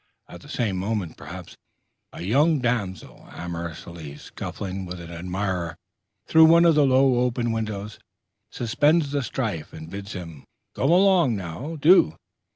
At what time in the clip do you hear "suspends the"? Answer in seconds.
8.49-9.21